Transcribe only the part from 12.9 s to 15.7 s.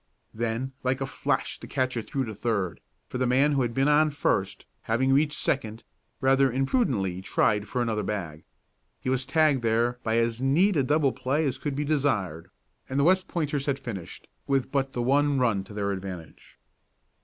the West Pointers had finished, with but the one run